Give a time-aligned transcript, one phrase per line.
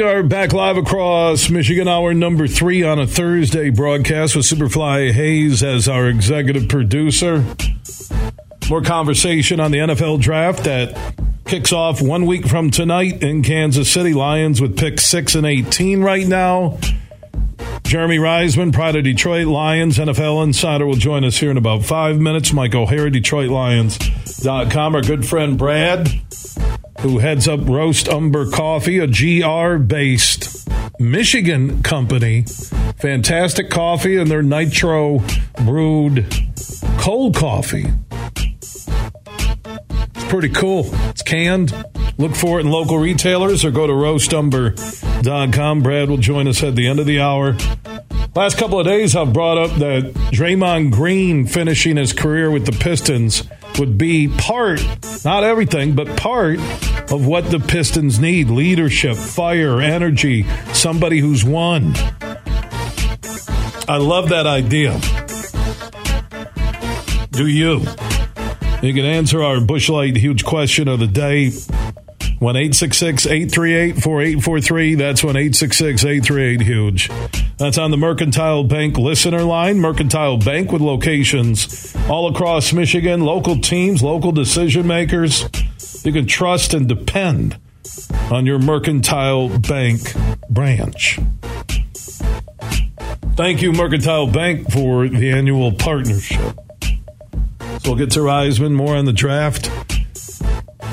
[0.00, 5.12] We are back live across Michigan, hour number three on a Thursday broadcast with Superfly
[5.12, 7.44] Hayes as our executive producer.
[8.70, 10.96] More conversation on the NFL draft that
[11.44, 14.14] kicks off one week from tonight in Kansas City.
[14.14, 16.78] Lions with pick six and 18 right now.
[17.82, 22.18] Jeremy Reisman, Pride of Detroit Lions NFL Insider, will join us here in about five
[22.18, 22.54] minutes.
[22.54, 24.94] Mike O'Hara, DetroitLions.com.
[24.94, 26.08] Our good friend Brad
[27.00, 32.44] who heads up Roast Umber Coffee, a GR based Michigan company.
[32.98, 35.22] Fantastic coffee and their nitro
[35.64, 36.26] brewed
[36.98, 37.86] cold coffee.
[38.36, 40.90] It's pretty cool.
[41.08, 41.72] It's canned.
[42.18, 45.82] Look for it in local retailers or go to roastumber.com.
[45.82, 47.56] Brad will join us at the end of the hour.
[48.34, 52.72] Last couple of days, I've brought up that Draymond Green finishing his career with the
[52.72, 53.42] Pistons
[53.80, 54.80] would be part,
[55.24, 56.58] not everything, but part
[57.10, 61.94] of what the Pistons need leadership, fire, energy, somebody who's won.
[63.88, 65.00] I love that idea.
[67.30, 67.80] Do you?
[68.86, 71.50] You can answer our Busch Light huge question of the day.
[72.38, 74.94] 1 838 4843.
[74.94, 77.08] That's 1 838 huge.
[77.60, 79.80] That's on the Mercantile Bank listener line.
[79.80, 85.46] Mercantile Bank with locations all across Michigan, local teams, local decision makers.
[86.02, 87.58] You can trust and depend
[88.30, 90.00] on your Mercantile Bank
[90.48, 91.20] branch.
[93.36, 96.56] Thank you, Mercantile Bank, for the annual partnership.
[97.60, 99.70] So we'll get to Reisman more on the draft.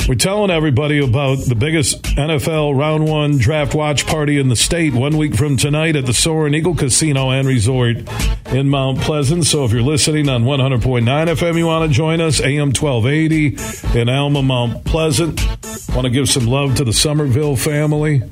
[0.07, 4.93] We're telling everybody about the biggest NFL round one draft watch party in the state
[4.93, 7.97] one week from tonight at the Soaring Eagle Casino and Resort
[8.53, 9.45] in Mount Pleasant.
[9.45, 14.07] So if you're listening on 100.9 FM, you want to join us, AM 1280 in
[14.07, 15.45] Alma, Mount Pleasant.
[15.93, 18.23] Want to give some love to the Somerville family.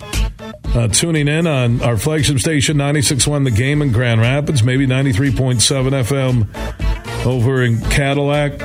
[0.73, 5.59] Uh, tuning in on our flagship station 96.1 The Game in Grand Rapids, maybe 93.7
[6.05, 8.61] FM over in Cadillac,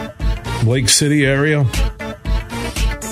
[0.65, 1.67] Lake City area.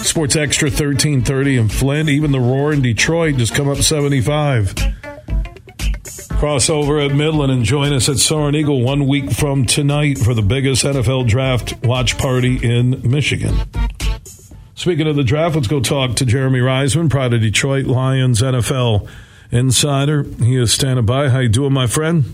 [0.08, 2.08] Sports Extra 1330 in Flint.
[2.08, 4.74] Even the Roar in Detroit just come up 75.
[6.30, 10.32] Cross over at Midland and join us at Soaring Eagle one week from tonight for
[10.32, 13.54] the biggest NFL draft watch party in Michigan.
[14.74, 19.08] Speaking of the draft, let's go talk to Jeremy Reisman, Pride of Detroit Lions NFL
[19.50, 20.22] insider.
[20.22, 21.28] He is standing by.
[21.28, 22.25] How you doing, my friend?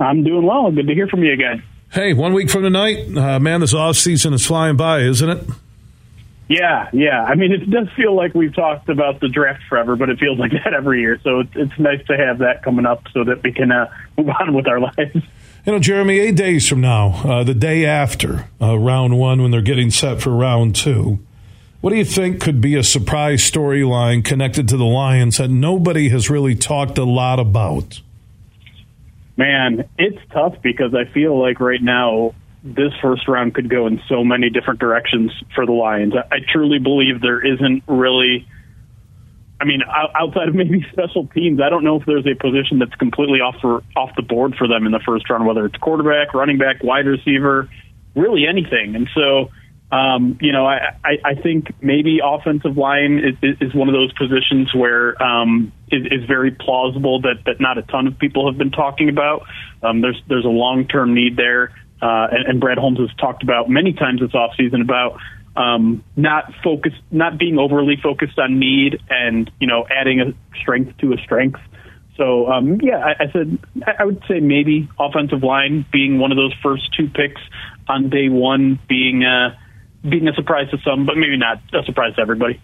[0.00, 0.72] I'm doing well.
[0.72, 1.62] Good to hear from you again.
[1.92, 5.46] Hey, one week from tonight, uh, man, this off season is flying by, isn't it?
[6.48, 7.22] Yeah, yeah.
[7.22, 10.38] I mean, it does feel like we've talked about the draft forever, but it feels
[10.38, 11.18] like that every year.
[11.22, 14.28] So it's, it's nice to have that coming up so that we can uh, move
[14.40, 15.24] on with our lives.
[15.66, 19.50] You know, Jeremy, eight days from now, uh, the day after uh, round one, when
[19.50, 21.20] they're getting set for round two,
[21.80, 26.10] what do you think could be a surprise storyline connected to the Lions that nobody
[26.10, 28.00] has really talked a lot about?
[29.36, 34.00] Man, it's tough because I feel like right now this first round could go in
[34.08, 36.14] so many different directions for the Lions.
[36.16, 38.48] I, I truly believe there isn't really.
[39.60, 42.94] I mean, outside of maybe special teams, I don't know if there's a position that's
[42.96, 46.34] completely off for, off the board for them in the first round, whether it's quarterback,
[46.34, 47.70] running back, wide receiver,
[48.16, 48.96] really anything.
[48.96, 49.50] And so,
[49.94, 54.12] um, you know, I, I, I think maybe offensive line is, is one of those
[54.14, 58.58] positions where um, is, is very plausible that that not a ton of people have
[58.58, 59.46] been talking about.
[59.82, 61.72] Um, there's there's a long term need there
[62.04, 65.18] uh, and, and Brad Holmes has talked about many times this offseason about
[65.56, 70.98] um, not focus, not being overly focused on need, and you know, adding a strength
[70.98, 71.60] to a strength.
[72.18, 73.58] So um, yeah, I, I said
[73.98, 77.40] I would say maybe offensive line being one of those first two picks
[77.88, 79.56] on day one, being uh,
[80.06, 82.60] being a surprise to some, but maybe not a surprise to everybody.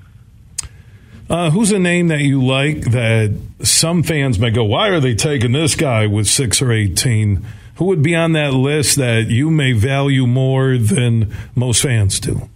[1.30, 5.14] Uh, who's a name that you like that some fans may go, why are they
[5.14, 7.46] taking this guy with six or eighteen?
[7.80, 12.50] Who would be on that list that you may value more than most fans do?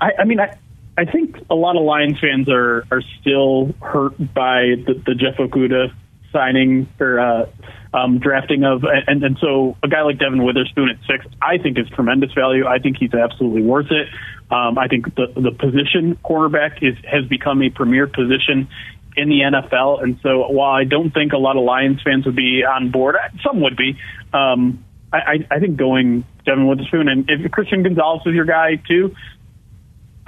[0.00, 0.56] I, I mean, I,
[0.96, 5.36] I think a lot of Lions fans are are still hurt by the, the Jeff
[5.36, 5.92] Okudah
[6.32, 7.46] signing or uh,
[7.92, 11.78] um, drafting of, and, and so a guy like Devon Witherspoon at six, I think
[11.78, 12.66] is tremendous value.
[12.66, 14.08] I think he's absolutely worth it.
[14.50, 18.68] Um, I think the the position cornerback is has become a premier position
[19.14, 22.36] in the NFL, and so while I don't think a lot of Lions fans would
[22.36, 23.98] be on board, some would be.
[24.32, 29.14] Um, I, I think going Devon Witherspoon and if Christian Gonzalez is your guy too,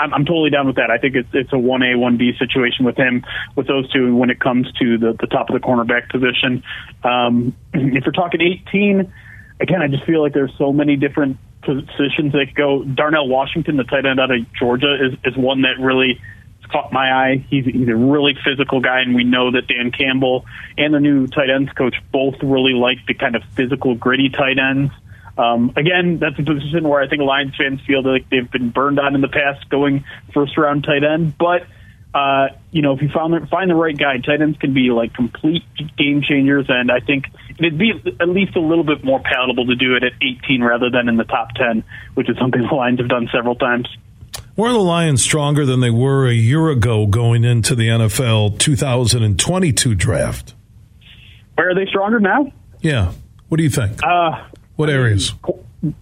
[0.01, 0.91] I'm, I'm totally down with that.
[0.91, 3.23] I think it's it's a one A one B situation with him
[3.55, 6.63] with those two when it comes to the the top of the cornerback position.
[7.05, 9.13] Um, if you're talking 18,
[9.61, 12.83] again, I just feel like there's so many different positions that go.
[12.83, 16.21] Darnell Washington, the tight end out of Georgia, is is one that really
[16.71, 17.45] caught my eye.
[17.49, 20.45] He's, he's a really physical guy, and we know that Dan Campbell
[20.79, 24.59] and the new tight ends coach both really like the kind of physical, gritty tight
[24.59, 24.93] ends.
[25.37, 28.99] Um, again, that's a position where I think Lions fans feel like they've been burned
[28.99, 31.39] on in the past going first round tight end.
[31.39, 31.67] But,
[32.13, 34.91] uh, you know, if you find the, find the right guy, tight ends can be
[34.91, 35.63] like complete
[35.97, 36.67] game changers.
[36.69, 37.27] And I think
[37.59, 40.91] it'd be at least a little bit more palatable to do it at 18 rather
[40.91, 41.85] than in the top 10,
[42.15, 43.89] which is something the Lions have done several times.
[44.61, 49.95] Were the Lions stronger than they were a year ago going into the NFL 2022
[49.95, 50.53] draft?
[51.55, 52.53] Where are they stronger now?
[52.83, 53.13] Yeah.
[53.49, 54.05] What do you think?
[54.05, 55.33] Uh, what areas?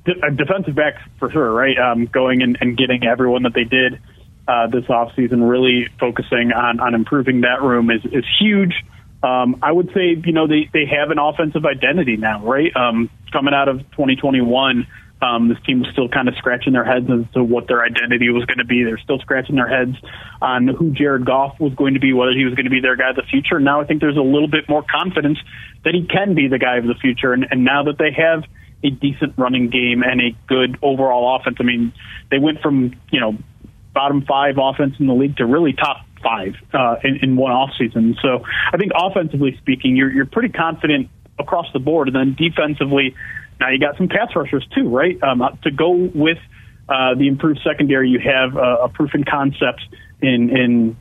[0.05, 1.79] Defensive backs for sure, right?
[1.79, 4.01] Um, going and, and, getting everyone that they did
[4.49, 8.75] uh, this offseason, really focusing on, on improving that room is, is huge.
[9.23, 12.75] Um, I would say, you know, they, they have an offensive identity now, right?
[12.75, 14.85] Um, coming out of 2021,
[15.21, 18.29] um, this team was still kind of scratching their heads as to what their identity
[18.31, 18.85] was going to be.
[18.85, 19.97] They're still scratching their heads
[20.41, 22.97] on who Jared Goff was going to be, whether he was going to be their
[22.97, 23.59] guy of the future.
[23.59, 25.39] Now I think there's a little bit more confidence
[25.85, 27.33] that he can be the guy of the future.
[27.33, 28.45] And, and now that they have–
[28.83, 31.57] a decent running game and a good overall offense.
[31.61, 31.93] I mean,
[32.31, 33.37] they went from you know
[33.93, 37.71] bottom five offense in the league to really top five uh, in, in one off
[37.79, 38.17] season.
[38.23, 43.15] So I think offensively speaking, you're you're pretty confident across the board, and then defensively,
[43.61, 45.21] now you got some pass rushers too, right?
[45.23, 46.39] Um, uh, to go with
[46.89, 49.83] uh, the improved secondary, you have uh, a proven concept
[50.21, 50.97] in in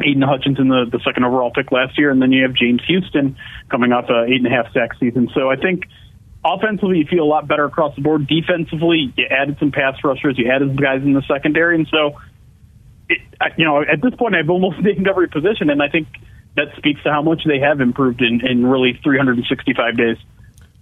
[0.00, 3.36] Aidan Hutchinson, the, the second overall pick last year, and then you have James Houston
[3.70, 5.30] coming off a eight and a half sack season.
[5.34, 5.84] So I think
[6.44, 8.26] offensively, you feel a lot better across the board.
[8.26, 12.20] Defensively, you added some pass rushers, you added some guys in the secondary, and so,
[13.08, 13.18] it,
[13.56, 16.08] you know, at this point, I've almost named every position, and I think
[16.56, 20.16] that speaks to how much they have improved in, in really 365 days.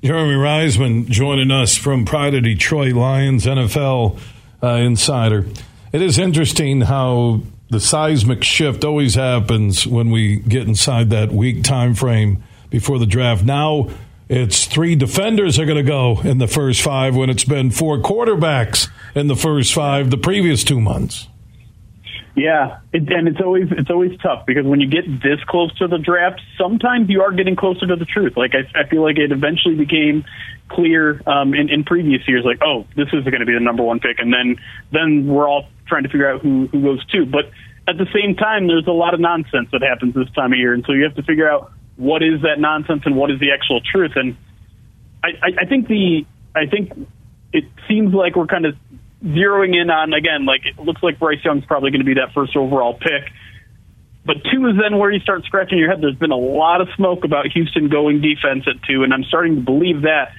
[0.05, 4.21] Jeremy Reisman joining us from Pride of Detroit Lions NFL
[4.62, 5.47] uh, insider.
[5.95, 7.41] It is interesting how
[7.71, 13.06] the seismic shift always happens when we get inside that week time frame before the
[13.06, 13.45] draft.
[13.45, 13.89] Now
[14.29, 17.97] it's three defenders are going to go in the first five when it's been four
[17.97, 21.29] quarterbacks in the first five the previous two months.
[22.37, 25.87] Yeah, it, and it's always it's always tough because when you get this close to
[25.87, 28.37] the draft, sometimes you are getting closer to the truth.
[28.37, 30.25] Like I, I feel like it eventually became
[30.69, 33.85] clear um, in, in previous years, like oh, this is going to be the number
[33.85, 34.57] one pick, and then
[34.91, 37.25] then we're all trying to figure out who who goes to.
[37.25, 37.53] But
[37.87, 40.75] at the same time, there's a lot of nonsense that happens this time of year,
[40.75, 43.53] and so you have to figure out what is that nonsense and what is the
[43.53, 44.13] actual truth.
[44.17, 44.37] And
[45.23, 46.27] I, I, I think the
[46.57, 46.91] I think
[47.53, 48.75] it seems like we're kind of
[49.25, 52.32] zeroing in on again, like it looks like Bryce Young's probably going to be that
[52.35, 53.32] first overall pick.
[54.26, 56.00] But two is then where you start scratching your head.
[56.00, 59.57] There's been a lot of smoke about Houston going defense at two, and I'm starting
[59.57, 60.33] to believe that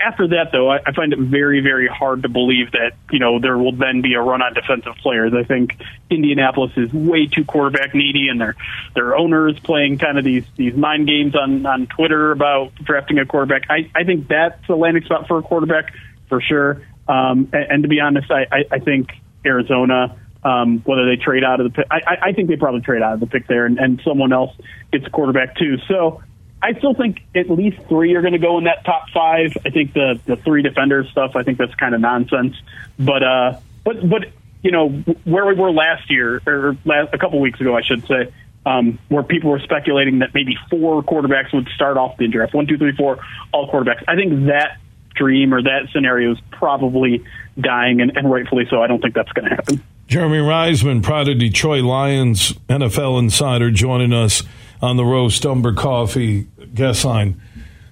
[0.00, 3.40] after that, though, I, I find it very, very hard to believe that you know
[3.40, 5.32] there will then be a run on defensive players.
[5.34, 5.76] I think
[6.08, 8.54] Indianapolis is way too quarterback needy, and their
[8.94, 13.26] their owners playing kind of these these mind games on on Twitter about drafting a
[13.26, 13.68] quarterback.
[13.70, 15.92] I I think that's a landing spot for a quarterback
[16.28, 16.82] for sure.
[17.08, 19.10] Um, and, and to be honest, I I, I think
[19.44, 20.16] Arizona.
[20.44, 23.12] Um, whether they trade out of the pick, I, I think they probably trade out
[23.12, 24.54] of the pick there, and, and someone else
[24.92, 25.78] gets a quarterback too.
[25.88, 26.22] So
[26.62, 29.56] I still think at least three are going to go in that top five.
[29.64, 31.36] I think the the three defenders stuff.
[31.36, 32.56] I think that's kind of nonsense.
[32.98, 34.26] But uh, but but
[34.62, 34.88] you know
[35.24, 38.32] where we were last year or last, a couple weeks ago, I should say,
[38.66, 42.54] um, where people were speculating that maybe four quarterbacks would start off the draft.
[42.54, 43.18] One, two, three, four,
[43.52, 44.02] all quarterbacks.
[44.08, 44.78] I think that
[45.14, 47.24] dream or that scenario is probably
[47.60, 48.82] dying, and, and rightfully so.
[48.82, 49.82] I don't think that's going to happen.
[50.06, 54.42] Jeremy Reisman, proud of Detroit Lions NFL insider, joining us
[54.80, 57.40] on the Roast Umber Coffee guest line.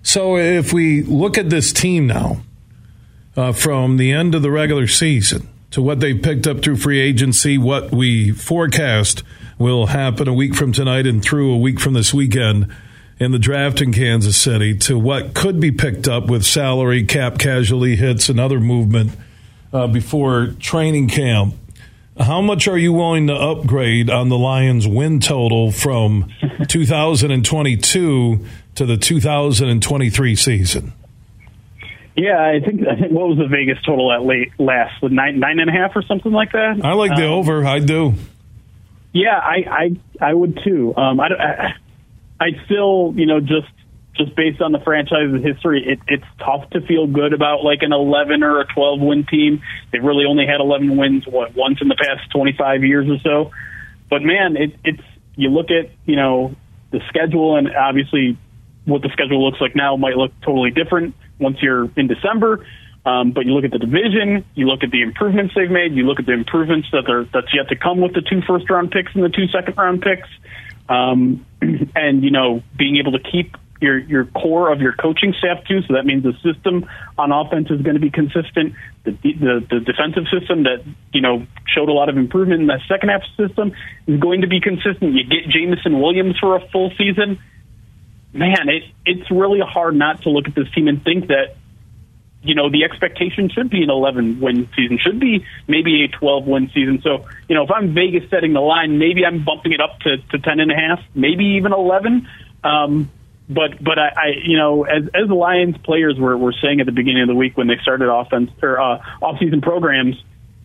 [0.03, 2.41] So if we look at this team now,
[3.37, 7.01] uh, from the end of the regular season to what they picked up through free
[7.01, 9.23] agency, what we forecast
[9.59, 12.73] will happen a week from tonight and through a week from this weekend
[13.19, 17.39] in the draft in Kansas City, to what could be picked up with salary cap
[17.39, 19.13] casualty hits and other movement
[19.73, 21.55] uh, before training camp
[22.19, 26.31] How much are you willing to upgrade on the Lions' win total from
[26.69, 28.47] 2022
[28.77, 30.93] to the 2023 season?
[32.17, 35.59] Yeah, I think I think what was the Vegas total at late last nine nine
[35.59, 36.81] and a half or something like that.
[36.83, 37.67] I like the um, over.
[37.67, 38.15] I do.
[39.13, 39.57] Yeah, I
[40.21, 40.97] I, I would too.
[40.97, 41.75] Um, I, I
[42.41, 43.69] I still you know just
[44.17, 47.93] just based on the franchise's history, it, it's tough to feel good about like an
[47.93, 49.61] 11 or a 12 win team.
[49.93, 53.51] They've really only had 11 wins what once in the past 25 years or so.
[54.09, 55.03] But man, it, it's
[55.37, 56.55] you look at you know
[56.91, 58.39] the schedule and obviously
[58.85, 62.65] what the schedule looks like now might look totally different once you're in December.
[63.05, 66.05] Um, but you look at the division, you look at the improvements they've made, you
[66.05, 68.91] look at the improvements that are that's yet to come with the two first round
[68.91, 70.29] picks and the two second round picks,
[70.89, 71.47] um,
[71.95, 75.83] and you know being able to keep your your core of your coaching staff too.
[75.83, 76.87] So that means the system
[77.19, 78.75] on offense is going to be consistent.
[79.05, 82.81] The, the the defensive system that you know showed a lot of improvement in the
[82.89, 83.73] second half system
[84.07, 85.15] is going to be consistent.
[85.15, 87.39] You get Jameson Williams for a full season
[88.37, 91.57] man, it, it's really hard not to look at this team and think that,
[92.47, 96.47] you know, the expectation should be an 11 win season, should be maybe a 12
[96.47, 97.01] win season.
[97.03, 100.17] So, you know, if I'm Vegas setting the line, maybe I'm bumping it up to,
[100.19, 102.29] to 10 and a half, maybe even 11.
[102.65, 103.11] Um,
[103.49, 106.87] but but I, I you know as as the Lions players were were saying at
[106.87, 110.17] the beginning of the week when they started offense or uh, off season programs,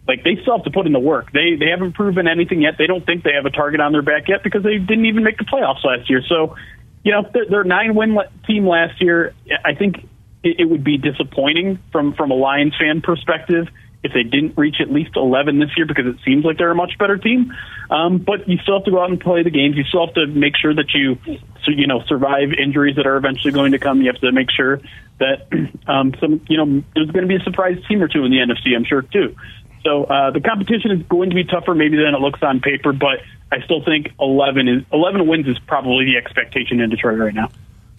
[0.08, 1.32] like they still have to put in the work.
[1.32, 2.76] They they haven't proven anything yet.
[2.78, 5.24] They don't think they have a target on their back yet because they didn't even
[5.24, 6.24] make the playoffs last year.
[6.28, 6.56] So
[7.04, 9.34] you know, their nine win team last year,
[9.66, 10.08] I think
[10.44, 13.68] it, would be disappointing from from a Lions fan perspective
[14.04, 16.76] if they didn't reach at least 11 this year because it seems like they're a
[16.76, 17.54] much better team.
[17.90, 19.76] Um, but you still have to go out and play the games.
[19.76, 21.18] You still have to make sure that you,
[21.64, 24.02] so, you know, survive injuries that are eventually going to come.
[24.02, 24.82] You have to make sure
[25.20, 25.48] that
[25.88, 28.38] um, some, you know, there's going to be a surprise team or two in the
[28.38, 28.76] NFC.
[28.76, 29.36] I'm sure too.
[29.84, 32.94] So uh, the competition is going to be tougher maybe than it looks on paper,
[32.94, 33.20] but
[33.52, 37.50] I still think 11 is 11 wins is probably the expectation in Detroit right now.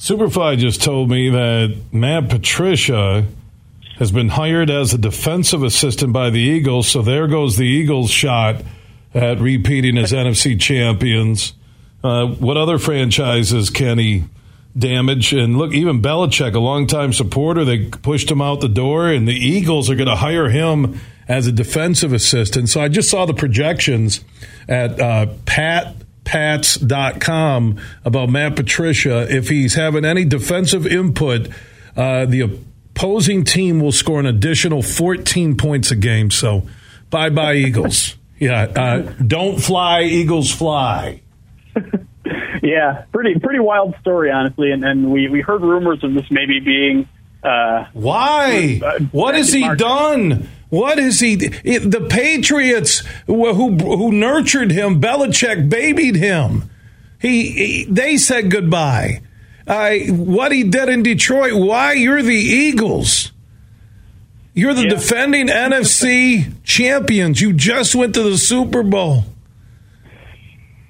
[0.03, 3.25] Superfly just told me that Matt Patricia
[3.99, 8.11] has been hired as a defensive assistant by the Eagles, so there goes the Eagles'
[8.11, 8.63] shot
[9.15, 11.53] at repeating as NFC champions.
[12.03, 14.25] Uh, what other franchises can he
[14.77, 15.33] damage?
[15.33, 19.37] And look, even Belichick, a longtime supporter, they pushed him out the door, and the
[19.37, 22.69] Eagles are going to hire him as a defensive assistant.
[22.69, 24.25] So I just saw the projections
[24.67, 25.27] at uh,
[26.25, 29.27] patpats.com about Matt Patricia.
[29.35, 31.49] If he's having any defensive input,
[31.97, 32.41] uh, the
[32.95, 36.31] opposing team will score an additional 14 points a game.
[36.31, 36.67] So
[37.11, 38.17] bye bye, Eagles.
[38.39, 41.23] Yeah, uh, don't fly, Eagles fly.
[42.63, 44.73] yeah, pretty pretty wild story, honestly.
[44.73, 47.09] And, and we, we heard rumors of this maybe being.
[47.43, 48.81] Uh, Why?
[48.85, 50.49] Uh, what has he done?
[50.73, 51.37] What is he?
[51.37, 56.71] The Patriots who who nurtured him, Belichick babied him.
[57.21, 59.21] He, he they said goodbye.
[59.69, 61.53] I what he did in Detroit.
[61.53, 63.33] Why you're the Eagles?
[64.55, 64.95] You're the yeah.
[64.95, 67.43] defending NFC champions.
[67.43, 69.25] You just went to the Super Bowl.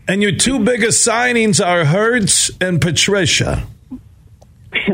[0.06, 3.66] And your two biggest signings are Hurts and Patricia.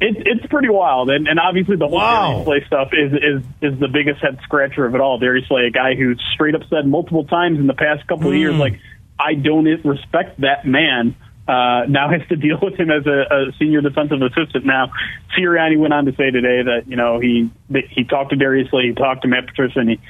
[0.00, 2.44] it's it's pretty wild, and, and obviously the whole wow.
[2.44, 5.18] Darius Slay stuff is is is the biggest head scratcher of it all.
[5.18, 8.34] Darius Slay, a guy who straight up said multiple times in the past couple mm.
[8.34, 8.60] of years, hmm.
[8.60, 8.80] like
[9.18, 11.16] I don't respect that man.
[11.48, 14.64] Uh, now has to deal with him as a, a senior defensive assistant.
[14.64, 14.92] Now,
[15.36, 17.50] Sirianni went on to say today that you know he
[17.90, 20.00] he talked to Darius Slay, he talked to Matt Patricia, and he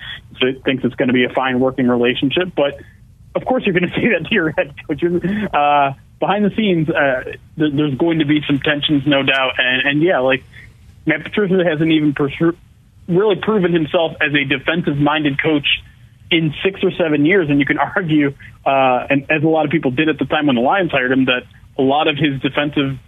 [0.64, 2.52] thinks it's going to be a fine working relationship.
[2.54, 2.80] But
[3.34, 5.02] of course, you're going to say that to your head coach.
[5.04, 7.24] Uh, behind the scenes, uh,
[7.58, 9.54] th- there's going to be some tensions, no doubt.
[9.58, 10.44] And, and yeah, like
[11.04, 12.14] Matt Patricia hasn't even
[13.08, 15.66] really proven himself as a defensive-minded coach
[16.30, 17.48] in six or seven years.
[17.50, 20.46] And you can argue, uh, and as a lot of people did at the time
[20.46, 21.42] when the Lions hired him, that
[21.78, 22.98] a lot of his defensive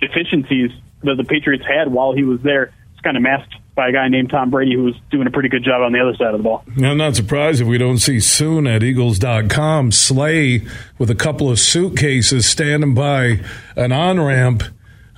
[0.00, 0.70] deficiencies
[1.02, 4.08] that the Patriots had while he was there is kind of masked by a guy
[4.08, 6.38] named Tom Brady who was doing a pretty good job on the other side of
[6.38, 6.64] the ball.
[6.82, 10.66] I'm not surprised if we don't see soon at Eagles.com Slay
[10.98, 13.40] with a couple of suitcases standing by
[13.76, 14.62] an on ramp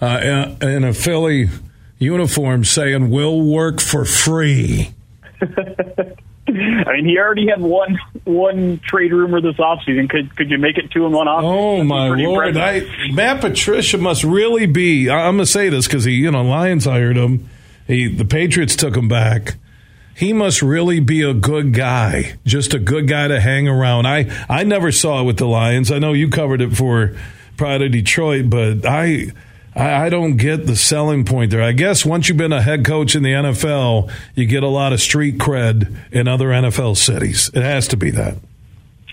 [0.01, 1.49] uh, in a Philly
[1.99, 4.93] uniform saying, We'll work for free.
[5.41, 10.09] I mean, he already had one one trade rumor this offseason.
[10.09, 11.45] Could could you make it two and one off?
[11.45, 12.57] Oh my lord!
[12.57, 12.81] I,
[13.13, 15.11] Matt Patricia must really be.
[15.11, 17.51] I'm going to say this because he, you know, Lions hired him
[17.89, 19.57] he, the Patriots took him back.
[20.15, 24.07] He must really be a good guy, just a good guy to hang around.
[24.07, 25.91] I, I never saw it with the Lions.
[25.91, 27.17] I know you covered it for
[27.57, 29.33] Pride of Detroit, but I
[29.75, 31.63] I, I don't get the selling point there.
[31.63, 34.93] I guess once you've been a head coach in the NFL, you get a lot
[34.93, 37.51] of street cred in other NFL cities.
[37.55, 38.39] It has to be that.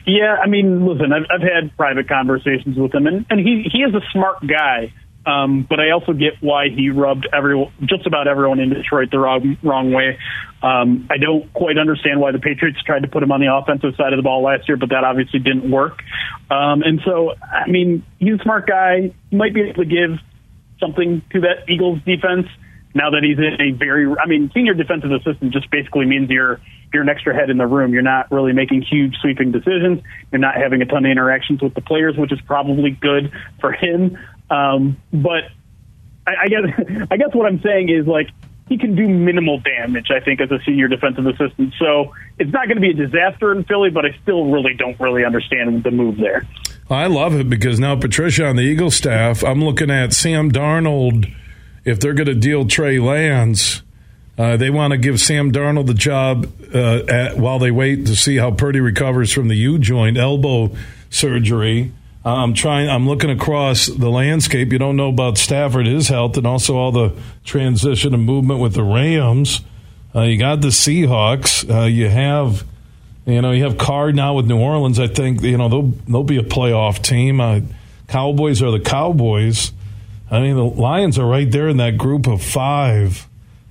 [0.07, 3.79] Yeah, I mean, listen, I've, I've had private conversations with him, and, and he he
[3.79, 4.93] is a smart guy.
[5.25, 9.19] Um, but I also get why he rubbed every just about everyone in Detroit the
[9.19, 10.19] wrong wrong way.
[10.61, 13.95] Um, I don't quite understand why the Patriots tried to put him on the offensive
[13.97, 16.01] side of the ball last year, but that obviously didn't work.
[16.49, 19.13] Um, and so, I mean, he's a smart guy.
[19.29, 20.19] He might be able to give
[20.79, 22.47] something to that Eagles defense
[22.95, 26.61] now that he's in a very, I mean, senior defensive assistant just basically means you're
[26.93, 27.93] you're an extra head in the room.
[27.93, 30.01] You're not really making huge sweeping decisions.
[30.31, 33.73] You're not having a ton of interactions with the players, which is probably good for
[33.73, 34.17] him.
[34.49, 35.45] Um, but
[36.27, 38.29] I, I guess I guess what I'm saying is like
[38.67, 40.07] he can do minimal damage.
[40.09, 43.51] I think as a senior defensive assistant, so it's not going to be a disaster
[43.51, 43.89] in Philly.
[43.89, 46.45] But I still really don't really understand the move there.
[46.89, 51.33] I love it because now Patricia on the Eagles staff, I'm looking at Sam Darnold.
[51.83, 53.83] If they're going to deal Trey Lance,
[54.37, 58.15] uh, they want to give Sam Darnold the job uh, at, while they wait to
[58.15, 60.75] see how Purdy recovers from the U joint elbow
[61.09, 61.91] surgery.
[62.25, 62.89] I'm trying.
[62.89, 64.71] I'm looking across the landscape.
[64.71, 67.13] You don't know about Stafford, his health, and also all the
[67.43, 69.61] transition and movement with the Rams.
[70.13, 71.69] Uh, you got the Seahawks.
[71.69, 72.65] Uh, you have,
[73.27, 74.99] you know, you have Carr now with New Orleans.
[74.99, 77.39] I think you know they'll they'll be a playoff team.
[77.39, 77.61] Uh,
[78.07, 79.71] Cowboys are the Cowboys.
[80.31, 83.27] I mean, the Lions are right there in that group of five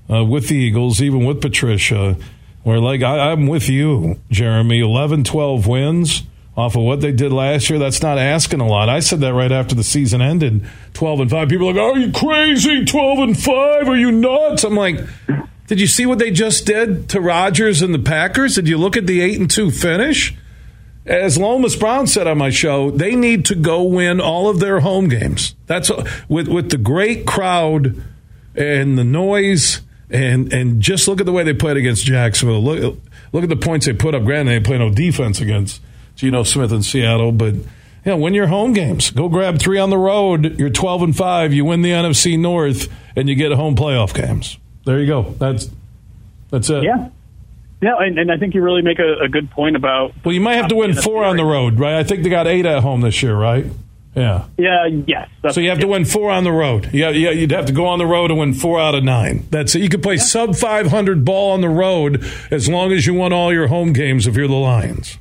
[0.09, 2.17] uh, with the Eagles, even with Patricia.
[2.63, 4.79] Where like I, I'm with you, Jeremy.
[4.79, 6.23] 11, 12 wins
[6.57, 7.79] off of what they did last year.
[7.79, 8.89] That's not asking a lot.
[8.89, 11.49] I said that right after the season ended, twelve and five.
[11.49, 12.85] People are like, "Are you crazy?
[12.85, 13.89] Twelve and five?
[13.89, 15.01] Are you nuts?" I'm like,
[15.67, 18.55] "Did you see what they just did to Rodgers and the Packers?
[18.55, 20.35] Did you look at the eight and two finish?"
[21.07, 24.81] As Lomas Brown said on my show, they need to go win all of their
[24.81, 25.55] home games.
[25.67, 25.91] That's
[26.29, 28.03] with with the great crowd
[28.55, 32.63] and the noise and and just look at the way they played against Jacksonville.
[32.63, 32.99] Look
[33.33, 34.25] look at the points they put up.
[34.25, 35.83] Granted, they play no defense against
[36.17, 37.55] Geno Smith in Seattle, but
[38.05, 39.11] yeah, win your home games.
[39.11, 40.59] Go grab three on the road.
[40.59, 41.53] You're 12 and five.
[41.53, 44.59] You win the NFC North, and you get home playoff games.
[44.85, 45.35] There you go.
[45.39, 45.71] That's
[46.51, 46.85] that's it.
[46.85, 47.09] Yeah.
[47.81, 50.15] Yeah, and, and I think you really make a, a, good point about.
[50.25, 51.97] Well, you might have to win four on the road, right?
[51.97, 53.67] I think they got eight at home this year, right?
[54.15, 54.47] Yeah.
[54.57, 54.87] Yeah.
[54.87, 55.29] Yes.
[55.51, 56.91] So you have to win four on the road.
[56.93, 57.11] Yeah.
[57.11, 57.31] Yeah.
[57.31, 59.47] You'd have to go on the road and win four out of nine.
[59.51, 59.83] That's it.
[59.83, 60.23] You could play yeah.
[60.23, 64.27] sub 500 ball on the road as long as you won all your home games
[64.27, 65.19] if you're the Lions.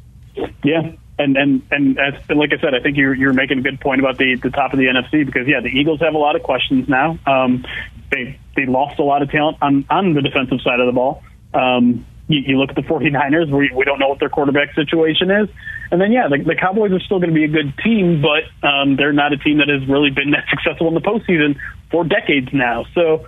[0.63, 3.79] Yeah, and and and as, like I said, I think you're you're making a good
[3.79, 6.35] point about the the top of the NFC because yeah, the Eagles have a lot
[6.35, 7.19] of questions now.
[7.27, 7.65] Um,
[8.11, 11.23] they they lost a lot of talent on on the defensive side of the ball.
[11.53, 15.29] Um, you, you look at the 49ers, we, we don't know what their quarterback situation
[15.29, 15.49] is.
[15.91, 18.67] And then, yeah, the, the Cowboys are still going to be a good team, but
[18.67, 21.59] um, they're not a team that has really been that successful in the postseason
[21.91, 22.85] for decades now.
[22.95, 23.27] So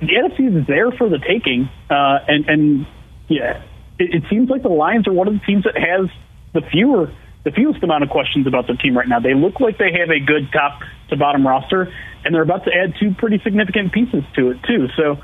[0.00, 1.70] the NFC is there for the taking.
[1.88, 2.86] Uh, and, and,
[3.28, 3.62] yeah,
[3.98, 6.08] it, it seems like the Lions are one of the teams that has
[6.52, 7.12] the fewer
[7.44, 9.20] the fewest amount of questions about the team right now.
[9.20, 11.92] They look like they have a good top to bottom roster,
[12.24, 14.88] and they're about to add two pretty significant pieces to it too.
[14.96, 15.22] So,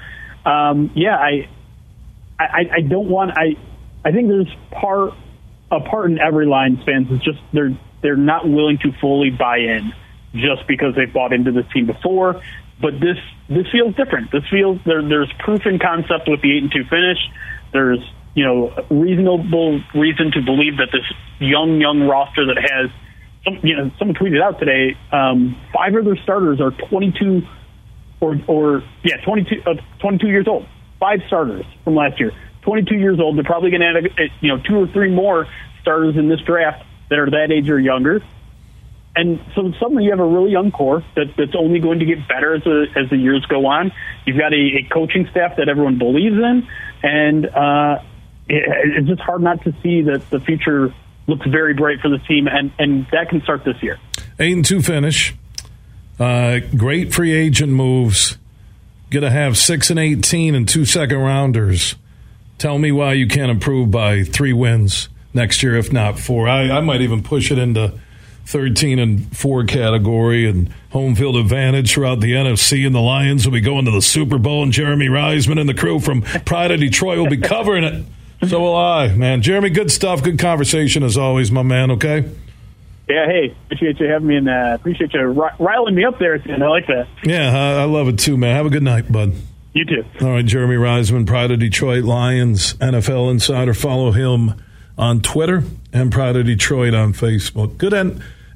[0.49, 1.49] um, yeah, I,
[2.39, 3.57] I, I don't want I,
[4.05, 5.15] I think there's part
[5.71, 9.59] a part in every Lions fans is just they're they're not willing to fully buy
[9.59, 9.93] in
[10.35, 12.43] just because they've bought into this team before.
[12.81, 14.31] But this this feels different.
[14.31, 17.19] This feels there, there's proof in concept with the eight and two finish.
[17.73, 18.01] There's
[18.35, 21.05] you know, reasonable reason to believe that this
[21.39, 22.91] young, young roster that has,
[23.45, 27.43] some, you know, someone tweeted out today, um, five of their starters are 22
[28.21, 30.67] or, or yeah, 22, uh, 22 years old.
[30.99, 33.37] Five starters from last year, 22 years old.
[33.37, 35.47] They're probably going to add, you know, two or three more
[35.83, 38.23] starters in this draft that are that age or younger.
[39.17, 42.27] And so suddenly you have a really young core that, that's only going to get
[42.27, 43.93] better as the, as the years go on.
[44.27, 46.67] You've got a, a coaching staff that everyone believes in,
[47.03, 48.03] and uh,
[48.49, 50.95] it's just hard not to see that the future
[51.27, 53.99] looks very bright for the team, and, and that can start this year.
[54.39, 55.35] Eight and two finish.
[56.19, 58.39] Uh, great free agent moves.
[59.11, 61.95] Going to have six and eighteen and two second rounders.
[62.59, 66.49] Tell me why you can't improve by three wins next year, if not four.
[66.49, 67.99] I, I might even push it into
[68.47, 72.87] 13 and 4 category and home field advantage throughout the NFC.
[72.87, 75.75] And the Lions will be going to the Super Bowl, and Jeremy Reisman and the
[75.75, 78.05] crew from Pride of Detroit will be covering it.
[78.49, 79.43] So will I, man.
[79.43, 80.23] Jeremy, good stuff.
[80.23, 81.91] Good conversation as always, my man.
[81.93, 82.25] Okay.
[83.09, 85.21] Yeah, hey, appreciate you having me and uh, appreciate you
[85.59, 86.35] riling me up there.
[86.35, 87.07] I like that.
[87.23, 88.57] Yeah, I, I love it too, man.
[88.57, 89.35] Have a good night, bud.
[89.75, 90.05] You too.
[90.23, 93.75] All right, Jeremy Reisman, Pride of Detroit Lions NFL insider.
[93.75, 94.55] Follow him
[94.97, 97.77] on Twitter and Pride of Detroit on Facebook.
[97.77, 97.93] Good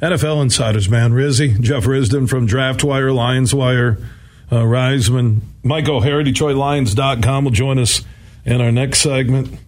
[0.01, 1.13] NFL insiders, man.
[1.13, 4.03] Rizzy, Jeff Risdon from DraftWire, LionsWire,
[4.51, 5.41] uh, Reisman.
[5.63, 8.03] Mike O'Hara, DetroitLions.com will join us
[8.45, 9.59] in our next segment.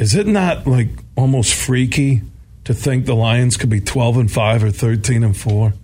[0.00, 2.22] Is it not like almost freaky
[2.64, 5.74] to think the Lions could be 12 and 5 or 13 and 4?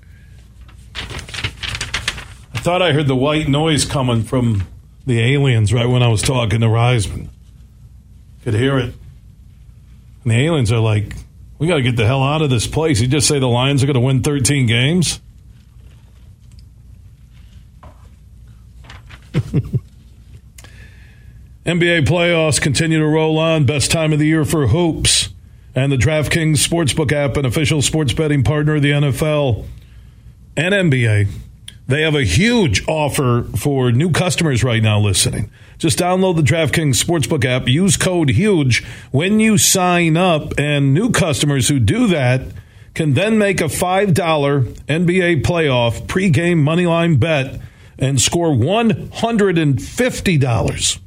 [0.95, 4.65] I thought I heard the white noise coming from
[5.05, 7.29] the aliens right when I was talking to Reisman.
[8.43, 8.95] Could hear it.
[10.25, 11.15] And the aliens are like,
[11.59, 13.03] we got to get the hell out of this place.
[13.03, 15.21] You just say the Lions are going to win 13 games?
[21.67, 23.67] NBA playoffs continue to roll on.
[23.67, 25.31] Best time of the year for hoops.
[25.75, 29.67] And the DraftKings Sportsbook app, an official sports betting partner of the NFL
[30.57, 31.27] and NBA.
[31.89, 35.51] They have a huge offer for new customers right now listening.
[35.77, 41.11] Just download the DraftKings Sportsbook app, use code HUGE when you sign up, and new
[41.11, 42.43] customers who do that
[42.95, 47.61] can then make a $5 NBA playoff pregame moneyline bet
[47.99, 51.01] and score $150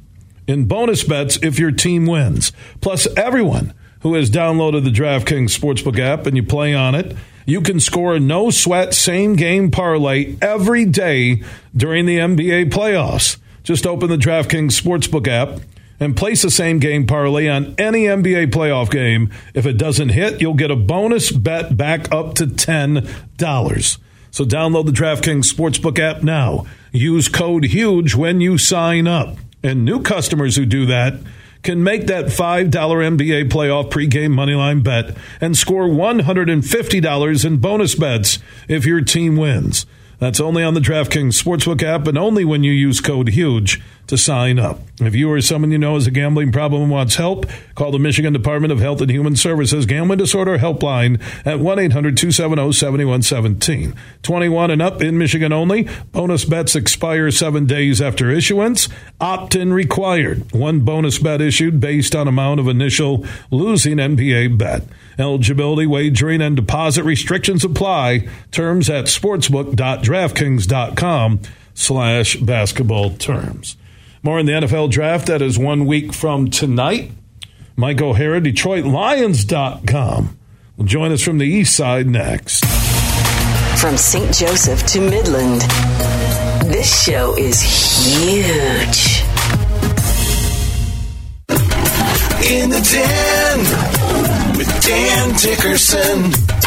[0.50, 2.52] in bonus bets if your team wins.
[2.80, 7.60] Plus, everyone who has downloaded the DraftKings Sportsbook app and you play on it, you
[7.60, 11.42] can score a no sweat same game parlay every day
[11.76, 13.38] during the NBA playoffs.
[13.62, 15.60] Just open the DraftKings Sportsbook app
[15.98, 19.30] and place a same game parlay on any NBA playoff game.
[19.54, 23.98] If it doesn't hit, you'll get a bonus bet back up to $10.
[24.30, 26.66] So download the DraftKings Sportsbook app now.
[26.92, 29.36] Use code HUGE when you sign up.
[29.62, 31.20] And new customers who do that
[31.62, 38.38] can make that $5 NBA playoff pregame moneyline bet and score $150 in bonus bets
[38.68, 39.84] if your team wins.
[40.20, 44.18] That's only on the DraftKings Sportsbook app and only when you use code HUGE to
[44.18, 44.80] sign up.
[45.00, 47.98] If you or someone you know has a gambling problem and wants help, call the
[47.98, 53.94] Michigan Department of Health and Human Services Gambling Disorder Helpline at 1 800 270 7117.
[54.22, 55.88] 21 and up in Michigan only.
[56.12, 58.88] Bonus bets expire seven days after issuance.
[59.22, 60.52] Opt in required.
[60.52, 64.82] One bonus bet issued based on amount of initial losing NBA bet.
[65.18, 68.26] Eligibility, wagering, and deposit restrictions apply.
[68.50, 71.40] Terms at sportsbook.draftkings.com
[71.74, 73.76] slash basketball terms.
[74.22, 75.26] More in the NFL draft.
[75.26, 77.10] That is one week from tonight.
[77.76, 80.38] Mike O'Hara, DetroitLions.com
[80.76, 82.64] will join us from the east side next.
[83.80, 84.34] From St.
[84.34, 85.62] Joseph to Midland,
[86.70, 89.24] this show is huge.
[92.50, 94.29] In the den
[94.60, 96.59] with Dan Dickerson.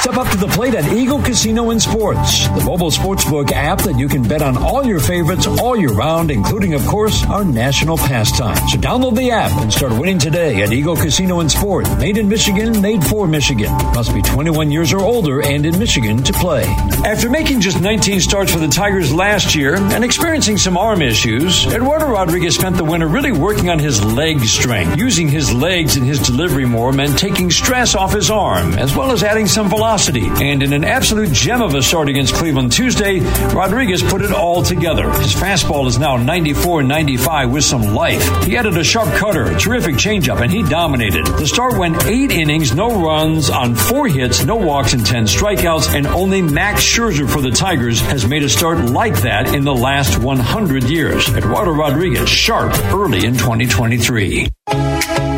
[0.00, 3.98] Step up to the plate at Eagle Casino and Sports, the mobile sportsbook app that
[3.98, 7.98] you can bet on all your favorites all year round, including, of course, our national
[7.98, 8.56] pastime.
[8.68, 11.84] So download the app and start winning today at Eagle Casino and Sport.
[11.98, 13.72] Made in Michigan, made for Michigan.
[13.92, 16.64] Must be 21 years or older and in Michigan to play.
[17.04, 21.66] After making just 19 starts for the Tigers last year and experiencing some arm issues,
[21.66, 24.96] Eduardo Rodriguez spent the winter really working on his leg strength.
[24.96, 29.10] Using his legs in his delivery more meant taking stress off his arm, as well
[29.10, 30.28] as adding some velocity velocity.
[30.44, 33.20] And in an absolute gem of a start against Cleveland Tuesday,
[33.54, 35.10] Rodriguez put it all together.
[35.12, 38.44] His fastball is now 94 95 with some life.
[38.44, 41.24] He added a sharp cutter, a terrific changeup, and he dominated.
[41.24, 45.94] The start went eight innings, no runs on four hits, no walks, and 10 strikeouts,
[45.94, 49.74] and only Max Scherzer for the Tigers has made a start like that in the
[49.74, 51.30] last 100 years.
[51.30, 54.48] Eduardo Rodriguez, sharp early in 2023.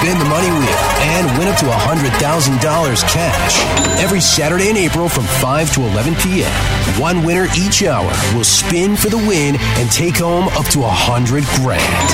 [0.00, 0.78] Spin the money wheel
[1.12, 4.00] and win up to $100,000 cash.
[4.02, 6.50] Every Saturday in April from 5 to 11 p.m.
[6.98, 11.44] One winner each hour will spin for the win and take home up to 100
[11.60, 12.08] grand.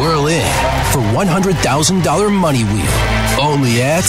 [0.00, 0.46] Whirl in
[0.94, 3.42] for $100,000 money wheel.
[3.42, 4.06] Only at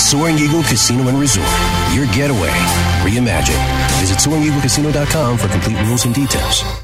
[0.00, 1.46] Soaring Eagle Casino and Resort.
[1.94, 2.50] Your getaway
[3.06, 3.54] reimagined.
[4.00, 6.83] Visit SoaringEagleCasino.com for complete rules and details.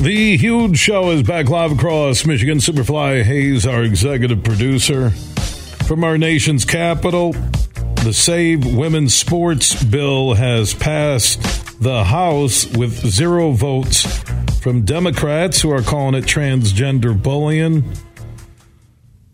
[0.00, 2.56] The huge show is back live across Michigan.
[2.56, 5.10] Superfly Hayes, our executive producer.
[5.10, 7.32] From our nation's capital,
[8.02, 11.42] the Save Women's Sports bill has passed
[11.82, 14.22] the House with zero votes
[14.60, 17.84] from Democrats who are calling it transgender bullying.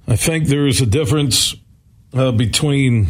[0.09, 1.55] I think there's a difference
[2.13, 3.07] uh, between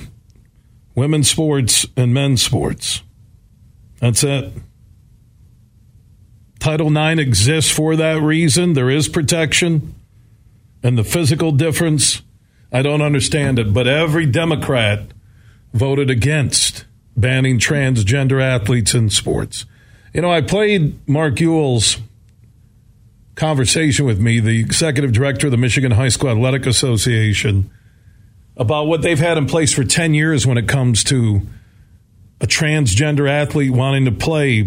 [0.94, 3.02] women's sports and men's sports.
[4.00, 4.52] That's it.
[6.66, 8.72] Title IX exists for that reason.
[8.72, 9.94] There is protection.
[10.82, 12.22] And the physical difference,
[12.72, 13.72] I don't understand it.
[13.72, 15.02] But every Democrat
[15.72, 16.84] voted against
[17.16, 19.64] banning transgender athletes in sports.
[20.12, 21.98] You know, I played Mark Uyl's
[23.36, 27.70] conversation with me, the executive director of the Michigan High School Athletic Association,
[28.56, 31.42] about what they've had in place for 10 years when it comes to
[32.40, 34.66] a transgender athlete wanting to play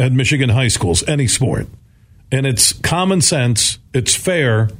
[0.00, 1.68] at Michigan high schools, any sport.
[2.32, 4.70] And it's common sense, it's fair,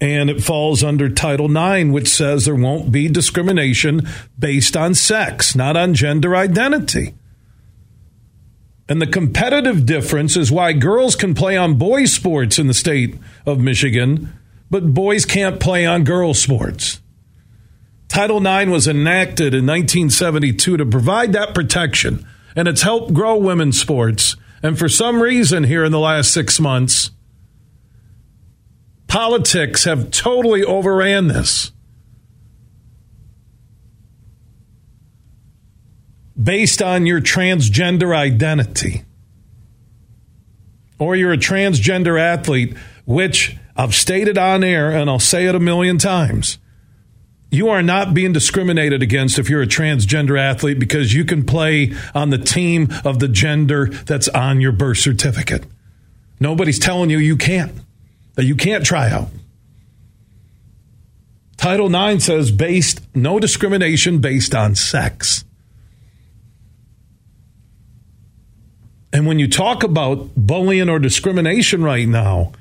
[0.00, 5.54] and it falls under Title IX, which says there won't be discrimination based on sex,
[5.54, 7.14] not on gender identity.
[8.88, 13.18] And the competitive difference is why girls can play on boys' sports in the state
[13.44, 14.32] of Michigan,
[14.70, 17.00] but boys can't play on girls' sports.
[18.08, 23.78] Title IX was enacted in 1972 to provide that protection and it's helped grow women's
[23.78, 24.34] sports.
[24.62, 27.10] And for some reason, here in the last six months,
[29.06, 31.70] politics have totally overran this.
[36.42, 39.04] Based on your transgender identity,
[40.98, 45.60] or you're a transgender athlete, which I've stated on air and I'll say it a
[45.60, 46.58] million times
[47.50, 51.92] you are not being discriminated against if you're a transgender athlete because you can play
[52.14, 55.64] on the team of the gender that's on your birth certificate.
[56.40, 57.72] Nobody's telling you you can't,
[58.34, 59.28] that you can't try out.
[61.56, 65.44] Title IX says based no discrimination based on sex.
[69.12, 72.52] And when you talk about bullying or discrimination right now,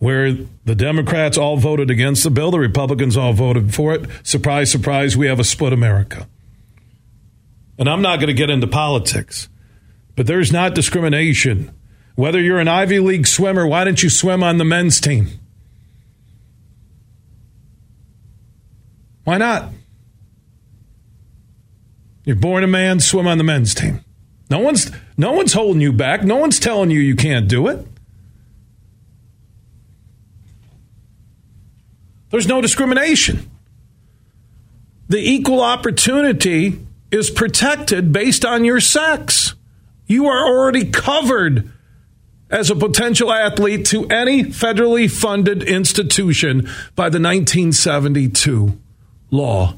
[0.00, 0.32] where
[0.64, 4.08] the Democrats all voted against the bill, the Republicans all voted for it.
[4.22, 6.26] Surprise, surprise, we have a split America.
[7.78, 9.48] And I'm not going to get into politics,
[10.16, 11.70] but there's not discrimination.
[12.14, 15.28] Whether you're an Ivy League swimmer, why don't you swim on the men's team?
[19.24, 19.70] Why not?
[22.24, 24.02] You're born a man, swim on the men's team.
[24.48, 26.24] No one's no one's holding you back.
[26.24, 27.86] No one's telling you you can't do it.
[32.30, 33.50] There's no discrimination.
[35.08, 39.54] The equal opportunity is protected based on your sex.
[40.06, 41.70] You are already covered
[42.48, 48.78] as a potential athlete to any federally funded institution by the 1972
[49.30, 49.74] law,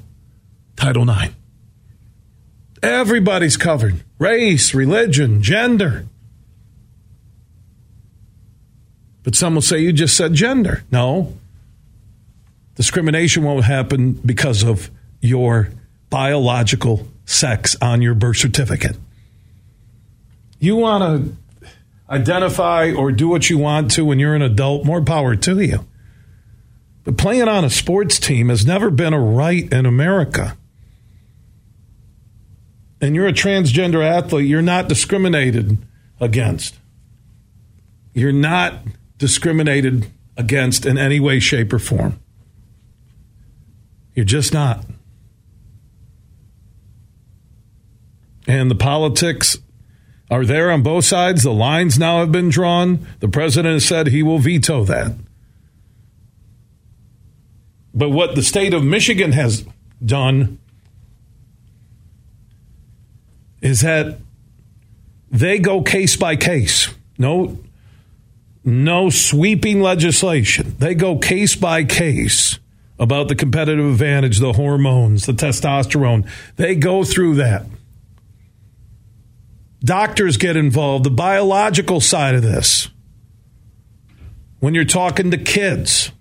[0.77, 1.35] Title IX.
[2.83, 6.07] Everybody's covered race, religion, gender.
[9.23, 10.83] But some will say you just said gender.
[10.91, 11.35] No,
[12.75, 15.71] Discrimination won't happen because of your
[16.11, 18.97] biological sex on your birth certificate.
[20.59, 21.37] You want to
[22.09, 25.87] identify or do what you want to when you're an adult, more power to you.
[27.05, 30.57] But playing on a sports team has never been a right in America.
[33.01, 35.79] And you're a transgender athlete, you're not discriminated
[36.21, 36.77] against.
[38.15, 38.75] You're not
[39.19, 40.07] discriminated
[40.37, 42.22] against in any way, shape, or form.
[44.15, 44.85] You're just not.
[48.47, 49.59] And the politics
[50.31, 51.43] are there on both sides.
[51.43, 53.07] The lines now have been drawn.
[53.21, 55.15] The president has said he will veto that.
[57.95, 59.65] But what the state of Michigan has
[60.05, 60.59] done
[63.61, 64.19] is that
[65.31, 66.89] they go case by case.
[67.19, 67.59] No
[68.65, 70.77] no sweeping legislation.
[70.79, 72.59] They go case by case
[73.03, 76.25] about the competitive advantage, the hormones, the testosterone.
[76.55, 77.67] They go through that.
[79.81, 82.89] Doctors get involved, the biological side of this.
[84.61, 86.13] When you're talking to kids,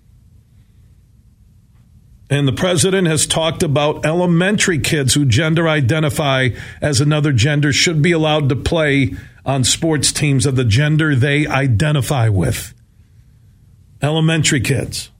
[2.28, 6.48] and the president has talked about elementary kids who gender identify
[6.80, 9.14] as another gender should be allowed to play
[9.46, 12.74] on sports teams of the gender they identify with.
[14.02, 15.11] Elementary kids.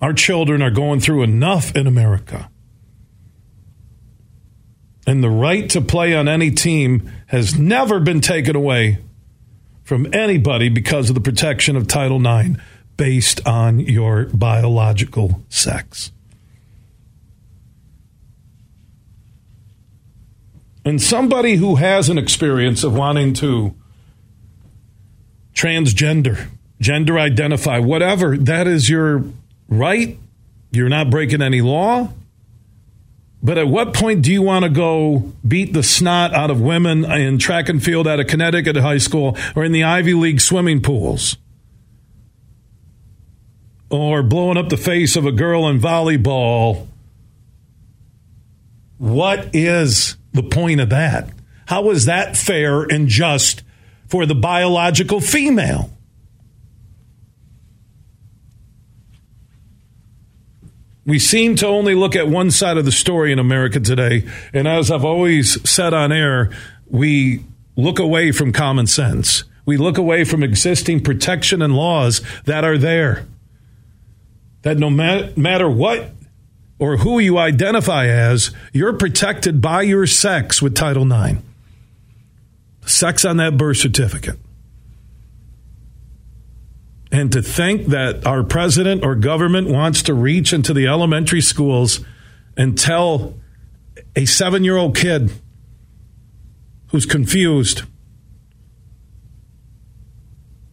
[0.00, 2.50] Our children are going through enough in America.
[5.06, 8.98] And the right to play on any team has never been taken away
[9.82, 12.60] from anybody because of the protection of Title IX
[12.98, 16.12] based on your biological sex.
[20.84, 23.74] And somebody who has an experience of wanting to
[25.54, 26.48] transgender,
[26.80, 29.24] gender identify, whatever, that is your
[29.68, 30.18] right.
[30.70, 32.10] You're not breaking any law.
[33.42, 37.04] But at what point do you want to go beat the snot out of women
[37.04, 40.82] in track and field at a Connecticut high school or in the Ivy League swimming
[40.82, 41.36] pools?
[43.90, 46.88] Or blowing up the face of a girl in volleyball?
[48.98, 51.30] What is the point of that?
[51.66, 53.62] How is that fair and just
[54.08, 55.90] for the biological female?
[61.08, 64.28] We seem to only look at one side of the story in America today.
[64.52, 66.50] And as I've always said on air,
[66.86, 69.44] we look away from common sense.
[69.64, 73.26] We look away from existing protection and laws that are there.
[74.62, 76.10] That no matter what
[76.78, 81.38] or who you identify as, you're protected by your sex with Title IX.
[82.84, 84.38] Sex on that birth certificate.
[87.10, 92.04] And to think that our president or government wants to reach into the elementary schools
[92.56, 93.34] and tell
[94.14, 95.30] a seven year old kid
[96.88, 97.82] who's confused,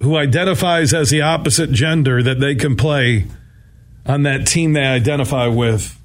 [0.02, 3.28] who identifies as the opposite gender, that they can play
[4.06, 6.00] on that team they identify with.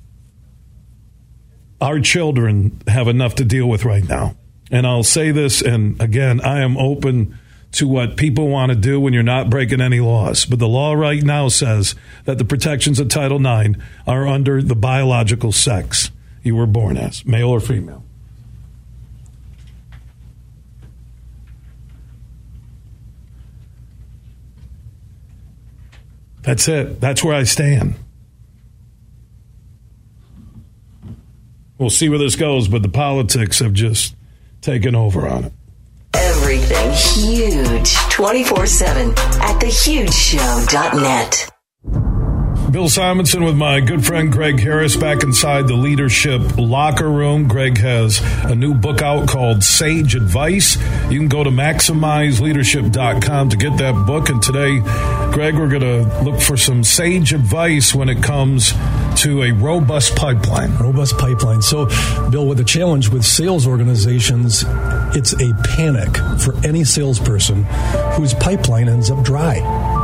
[1.80, 4.36] Our children have enough to deal with right now.
[4.70, 7.38] And I'll say this, and again, I am open
[7.72, 10.44] to what people want to do when you're not breaking any laws.
[10.44, 14.74] But the law right now says that the protections of Title IX are under the
[14.74, 16.10] biological sex
[16.42, 18.02] you were born as, male or female.
[26.42, 27.00] That's it.
[27.00, 27.94] That's where I stand.
[31.76, 34.14] We'll see where this goes, but the politics have just
[34.60, 35.52] taken over on it.
[36.14, 41.50] Everything huge 24 7 at thehugeshow.net.
[42.70, 47.48] Bill Simonson with my good friend Greg Harris back inside the leadership locker room.
[47.48, 50.76] Greg has a new book out called Sage Advice.
[51.10, 54.28] You can go to maximizeleadership.com to get that book.
[54.28, 54.78] And today,
[55.32, 58.72] Greg, we're going to look for some sage advice when it comes
[59.22, 60.76] to a robust pipeline.
[60.76, 61.62] Robust pipeline.
[61.62, 61.86] So,
[62.30, 64.64] Bill, with the challenge with sales organizations,
[65.16, 67.64] it's a panic for any salesperson
[68.14, 69.99] whose pipeline ends up dry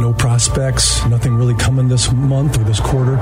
[0.00, 3.16] no prospects, nothing really coming this month or this quarter.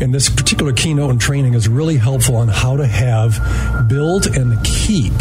[0.00, 4.62] And this particular keynote and training is really helpful on how to have, build, and
[4.64, 5.12] keep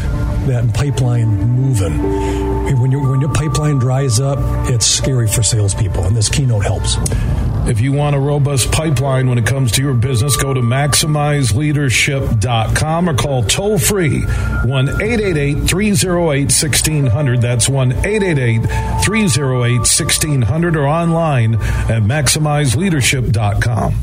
[0.47, 1.97] that pipeline moving.
[2.79, 6.97] When, when your pipeline dries up, it's scary for salespeople, and this keynote helps.
[7.67, 13.09] If you want a robust pipeline when it comes to your business, go to maximizeleadership.com
[13.09, 17.41] or call toll free 1 888 308 1600.
[17.41, 18.59] That's 1 888
[19.03, 23.95] 308 1600 or online at maximizeleadership.com.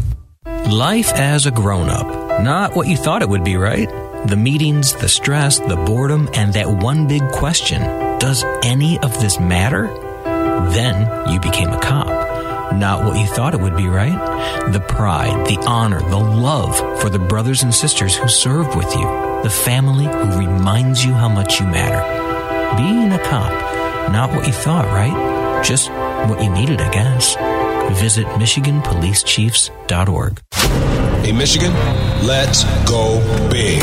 [0.44, 2.06] Life as a grown up.
[2.42, 3.88] Not what you thought it would be, right?
[4.26, 7.80] The meetings, the stress, the boredom, and that one big question
[8.18, 9.86] Does any of this matter?
[10.70, 12.21] Then you became a cop
[12.74, 14.70] not what you thought it would be, right?
[14.72, 19.04] The pride, the honor, the love for the brothers and sisters who served with you,
[19.42, 22.00] the family who reminds you how much you matter.
[22.76, 23.50] Being a cop,
[24.12, 25.62] not what you thought, right?
[25.64, 27.36] Just what you needed, I guess.
[28.00, 30.40] Visit MichiganPoliceChiefs.org.
[31.24, 31.72] Hey, Michigan,
[32.26, 33.20] let's go
[33.50, 33.82] big.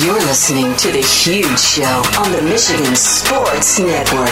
[0.00, 4.26] You're listening to The Huge Show on the Michigan Sports Network.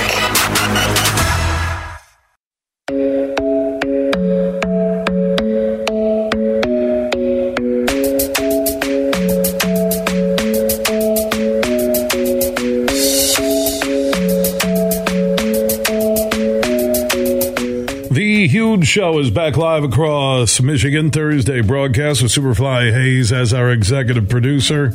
[18.11, 23.71] The Huge Show is back live across Michigan Thursday broadcast with Superfly Hayes as our
[23.71, 24.95] executive producer.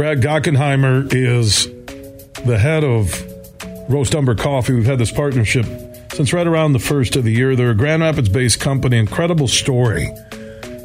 [0.00, 1.66] Brad Gakenheimer is
[2.46, 3.22] the head of
[3.90, 4.72] Roast Umber Coffee.
[4.72, 5.66] We've had this partnership
[6.14, 7.54] since right around the first of the year.
[7.54, 8.96] They're a Grand Rapids based company.
[8.96, 10.08] Incredible story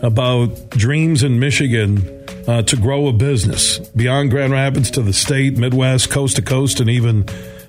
[0.01, 5.57] about dreams in Michigan uh, to grow a business beyond Grand Rapids to the state,
[5.57, 7.23] Midwest, coast to coast, and even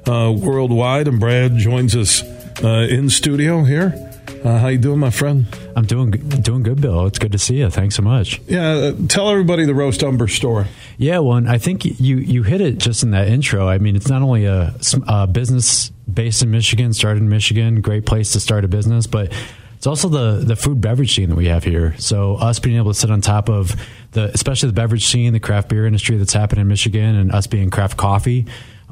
[0.04, 1.06] uh, worldwide.
[1.06, 2.24] And Brad joins us
[2.64, 4.05] uh, in studio here.
[4.44, 5.46] Uh, how you doing, my friend?
[5.74, 7.06] I'm doing doing good, Bill.
[7.06, 7.70] It's good to see you.
[7.70, 8.40] Thanks so much.
[8.46, 10.66] Yeah, uh, tell everybody the roast umber story.
[10.98, 13.68] Yeah, well, and I think you you hit it just in that intro.
[13.68, 14.74] I mean, it's not only a,
[15.08, 19.32] a business based in Michigan, started in Michigan, great place to start a business, but
[19.76, 21.94] it's also the the food beverage scene that we have here.
[21.98, 23.74] So us being able to sit on top of
[24.12, 27.46] the, especially the beverage scene, the craft beer industry that's happening in Michigan, and us
[27.46, 28.46] being craft coffee.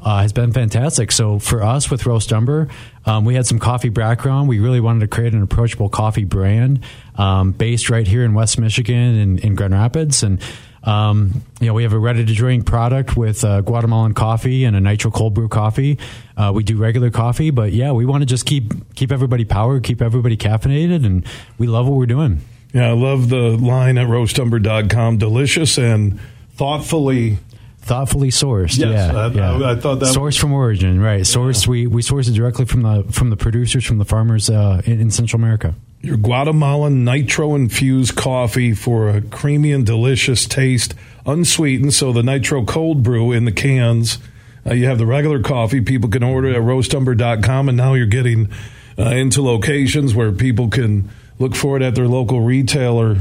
[0.05, 1.11] Uh, has been fantastic.
[1.11, 2.67] So for us with Roast Umber,
[3.07, 4.47] um, we had some coffee background.
[4.47, 6.81] We really wanted to create an approachable coffee brand
[7.15, 10.21] um, based right here in West Michigan and in Grand Rapids.
[10.21, 10.39] And
[10.83, 14.75] um, you know, we have a ready to drink product with uh, Guatemalan coffee and
[14.75, 15.97] a nitro cold brew coffee.
[16.37, 19.83] Uh, we do regular coffee, but yeah, we want to just keep keep everybody powered,
[19.83, 21.25] keep everybody caffeinated, and
[21.57, 22.41] we love what we're doing.
[22.73, 25.17] Yeah, I love the line at roastumber.com.
[25.17, 26.19] Delicious and
[26.53, 27.39] thoughtfully
[27.85, 28.77] thoughtfully sourced.
[28.77, 29.51] Yes, yeah, I, yeah.
[29.53, 31.25] I, I thought that source from origin, right?
[31.25, 31.67] Source.
[31.67, 34.99] We we source it directly from the from the producers, from the farmers uh, in,
[34.99, 35.75] in Central America.
[36.01, 40.93] Your Guatemalan nitro infused coffee for a creamy and delicious taste,
[41.25, 41.93] unsweetened.
[41.93, 44.17] So the nitro cold brew in the cans.
[44.67, 48.49] Uh, you have the regular coffee people can order at roastumber.com, and now you're getting
[48.97, 51.07] uh, into locations where people can
[51.37, 53.17] look for it at their local retailer.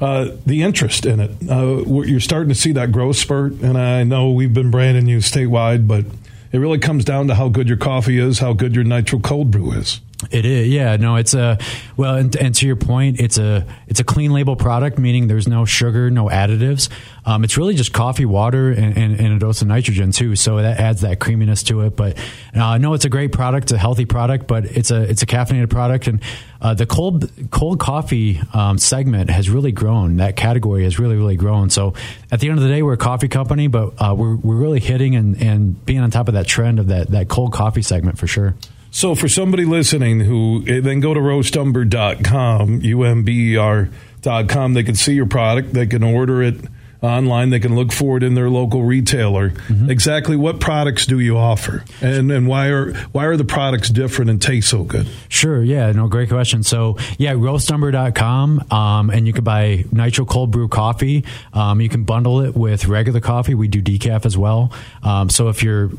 [0.00, 1.30] Uh, the interest in it.
[1.50, 5.18] Uh, you're starting to see that growth spurt, and I know we've been branding you
[5.18, 6.04] statewide, but
[6.52, 9.50] it really comes down to how good your coffee is, how good your nitro cold
[9.50, 10.00] brew is.
[10.32, 10.96] It is, yeah.
[10.96, 11.58] No, it's a
[11.96, 15.46] well, and, and, to your point, it's a it's a clean label product, meaning there's
[15.46, 16.88] no sugar, no additives.
[17.24, 20.34] Um, it's really just coffee, water, and, and, and, a dose of nitrogen too.
[20.34, 21.94] So that adds that creaminess to it.
[21.94, 22.18] But
[22.52, 25.70] uh, no, it's a great product, a healthy product, but it's a it's a caffeinated
[25.70, 26.20] product, and
[26.60, 30.16] uh, the cold cold coffee um, segment has really grown.
[30.16, 31.70] That category has really really grown.
[31.70, 31.94] So
[32.32, 34.80] at the end of the day, we're a coffee company, but uh, we're we're really
[34.80, 38.18] hitting and, and being on top of that trend of that that cold coffee segment
[38.18, 38.56] for sure.
[38.90, 45.26] So for somebody listening who eh, then go to roastumber.com, U-M-B-E-R.com, they can see your
[45.26, 46.56] product, they can order it
[47.00, 49.50] online, they can look for it in their local retailer.
[49.50, 49.90] Mm-hmm.
[49.90, 51.84] Exactly what products do you offer?
[52.00, 55.06] And and why are why are the products different and taste so good?
[55.28, 56.62] Sure, yeah, no, great question.
[56.62, 61.24] So yeah, roastumber.com, um, and you can buy nitro cold brew coffee.
[61.52, 63.54] Um, you can bundle it with regular coffee.
[63.54, 64.72] We do decaf as well.
[65.02, 65.90] Um, so if you're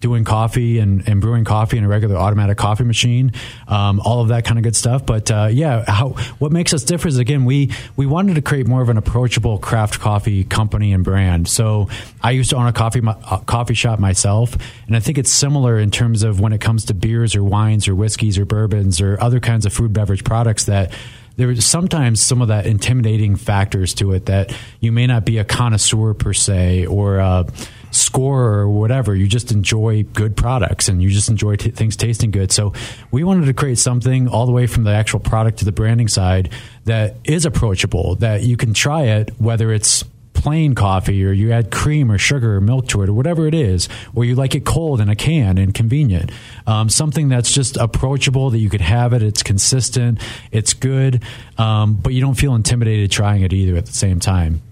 [0.00, 3.32] doing coffee and, and brewing coffee in a regular automatic coffee machine,
[3.66, 5.04] um, all of that kind of good stuff.
[5.04, 8.66] But uh, yeah, how what makes us different is again we we wanted to create
[8.66, 11.48] more of an approachable craft coffee company and brand.
[11.48, 11.88] So
[12.22, 15.78] I used to own a coffee uh, coffee shop myself, and I think it's similar
[15.78, 19.20] in terms of when it comes to beers or wines or whiskeys or bourbons or
[19.20, 20.92] other kinds of food beverage products that
[21.38, 25.44] there's sometimes some of that intimidating factors to it that you may not be a
[25.44, 27.44] connoisseur per se or uh,
[27.90, 29.14] score or whatever.
[29.14, 32.52] You just enjoy good products and you just enjoy t- things tasting good.
[32.52, 32.72] So
[33.10, 36.08] we wanted to create something all the way from the actual product to the branding
[36.08, 36.50] side
[36.84, 40.04] that is approachable, that you can try it, whether it's
[40.38, 43.54] plain coffee or you add cream or sugar or milk to it or whatever it
[43.54, 46.30] is, or you like it cold in a can and convenient.
[46.66, 49.22] Um, something that's just approachable that you could have it.
[49.22, 50.20] It's consistent.
[50.52, 51.24] It's good,
[51.58, 54.62] um, but you don't feel intimidated trying it either at the same time.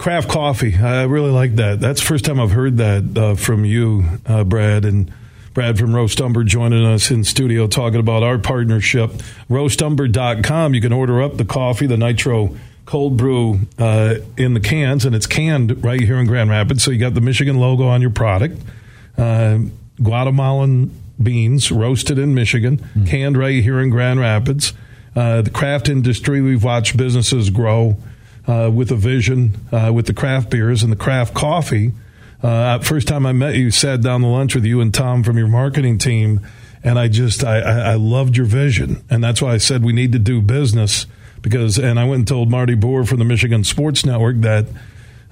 [0.00, 0.74] Craft coffee.
[0.74, 1.78] I really like that.
[1.78, 4.86] That's the first time I've heard that uh, from you, uh, Brad.
[4.86, 5.12] And
[5.52, 9.10] Brad from Roast Umber joining us in studio talking about our partnership.
[9.50, 10.72] Roastumber.com.
[10.72, 15.14] You can order up the coffee, the nitro cold brew uh, in the cans, and
[15.14, 16.82] it's canned right here in Grand Rapids.
[16.82, 18.58] So you got the Michigan logo on your product.
[19.18, 19.58] Uh,
[20.02, 23.06] Guatemalan beans roasted in Michigan, mm.
[23.06, 24.72] canned right here in Grand Rapids.
[25.14, 27.98] Uh, the craft industry, we've watched businesses grow
[28.46, 31.92] uh, with a vision uh, with the craft beers and the craft coffee.
[32.42, 35.36] Uh, first time I met you, sat down to lunch with you and Tom from
[35.36, 36.40] your marketing team,
[36.82, 40.12] and I just I, I loved your vision, and that's why I said we need
[40.12, 41.06] to do business
[41.42, 41.78] because.
[41.78, 44.66] And I went and told Marty Boer from the Michigan Sports Network that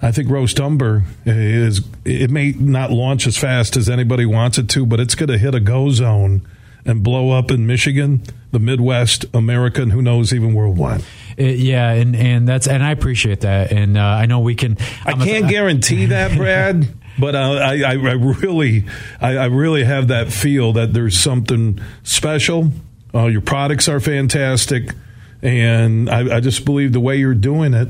[0.01, 4.69] I think Roast Umber is it may not launch as fast as anybody wants it
[4.71, 6.47] to, but it's going to hit a go zone
[6.89, 11.05] and blow up in Michigan, the Midwest, America, and who knows even worldwide.
[11.37, 14.77] It, yeah, and and that's and I appreciate that, and uh, I know we can.
[15.05, 16.89] I'm I can not guarantee that, Brad.
[17.19, 18.85] but uh, I, I, I, really,
[19.21, 22.71] I, I, really have that feel that there's something special.
[23.15, 24.95] Uh, your products are fantastic,
[25.43, 27.89] and I, I just believe the way you're doing it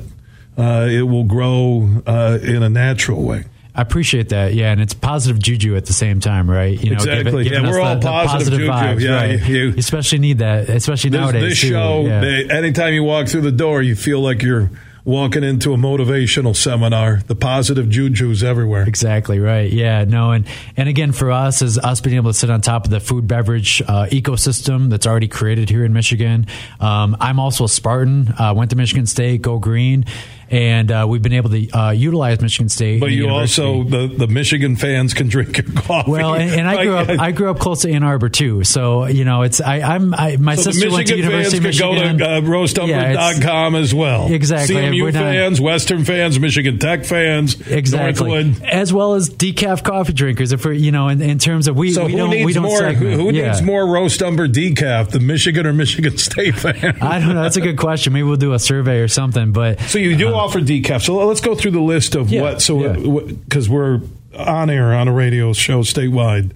[0.58, 3.44] uh, it will grow uh, in a natural way.
[3.78, 4.54] I appreciate that.
[4.54, 6.76] Yeah, and it's positive juju at the same time, right?
[6.82, 7.44] You know, exactly.
[7.44, 9.06] Give it, yeah, we're all the, positive, the positive juju.
[9.06, 9.48] Vibes, yeah, right?
[9.48, 11.42] you, especially need that, especially this, nowadays.
[11.42, 12.20] This show, yeah.
[12.20, 14.68] they, anytime you walk through the door, you feel like you're
[15.04, 17.22] walking into a motivational seminar.
[17.28, 18.82] The positive juju's everywhere.
[18.82, 19.72] Exactly right.
[19.72, 20.04] Yeah.
[20.04, 20.32] No.
[20.32, 20.44] And
[20.76, 23.28] and again, for us, is us being able to sit on top of the food
[23.28, 26.46] beverage uh, ecosystem that's already created here in Michigan.
[26.80, 28.34] Um, I'm also a Spartan.
[28.38, 29.40] Uh, went to Michigan State.
[29.40, 30.04] Go Green
[30.50, 33.00] and uh, we've been able to uh, utilize Michigan State.
[33.00, 36.10] But you also the, the Michigan fans can drink your coffee.
[36.10, 39.06] Well, and, and I grew up I grew up close to Ann Arbor too, so
[39.06, 42.16] you know it's I, I'm I, my so sister went to University of Michigan.
[42.16, 44.32] Go to uh, roastumber.com yeah, as well.
[44.32, 44.76] Exactly.
[44.76, 48.62] CMU fans, Western fans, Michigan Tech fans, exactly, Northwood.
[48.64, 50.52] as well as decaf coffee drinkers.
[50.52, 52.52] If we're you know in, in terms of we, so we who don't needs we
[52.52, 53.14] don't more segment.
[53.14, 53.48] who, who yeah.
[53.48, 56.98] needs more roast umber decaf, the Michigan or Michigan State fan?
[57.02, 57.42] I don't know.
[57.42, 58.12] That's a good question.
[58.12, 59.52] Maybe we'll do a survey or something.
[59.52, 61.04] But so you do uh, offer decaf.
[61.04, 62.62] So let's go through the list of yeah, what.
[62.62, 62.88] So yeah.
[62.90, 64.00] Uh, because we're
[64.36, 66.52] on air on a radio show statewide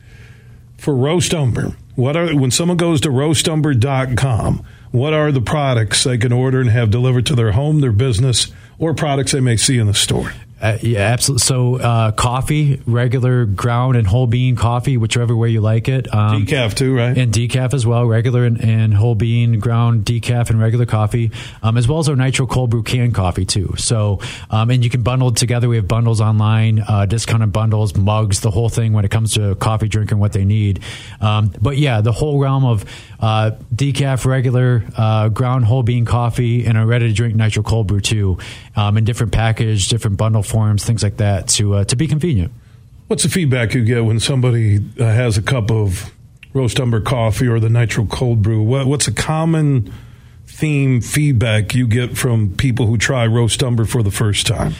[0.78, 1.76] for roast umber.
[1.94, 4.64] What are when someone goes to roastumber.com?
[4.92, 8.52] What are the products they can order and have delivered to their home, their business,
[8.78, 10.32] or products they may see in the store?
[10.62, 11.42] Uh, yeah, absolutely.
[11.42, 16.12] So, uh, coffee, regular ground and whole bean coffee, whichever way you like it.
[16.14, 17.18] Um, decaf too, right?
[17.18, 21.32] And decaf as well, regular and, and whole bean, ground, decaf, and regular coffee,
[21.64, 23.74] um, as well as our nitro cold brew canned coffee too.
[23.76, 25.68] So, um, and you can bundle together.
[25.68, 29.56] We have bundles online, uh, discounted bundles, mugs, the whole thing when it comes to
[29.56, 30.78] coffee drinking, what they need.
[31.20, 32.84] Um, but yeah, the whole realm of
[33.18, 37.88] uh, decaf, regular, uh, ground whole bean coffee, and a ready to drink nitro cold
[37.88, 38.38] brew too,
[38.76, 42.52] um, in different package, different bundle forms, things like that to uh, to be convenient.
[43.08, 46.12] What's the feedback you get when somebody uh, has a cup of
[46.54, 48.62] roast umber coffee or the nitro cold brew?
[48.62, 49.92] What, what's a common
[50.46, 54.74] theme feedback you get from people who try roast umber for the first time?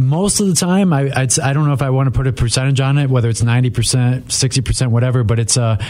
[0.00, 2.26] most of the time, I I'd, I do not know if I want to put
[2.26, 5.22] a percentage on it, whether it's ninety percent, sixty percent, whatever.
[5.22, 5.82] But it's uh,